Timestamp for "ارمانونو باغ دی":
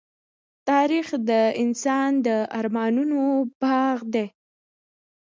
2.59-4.25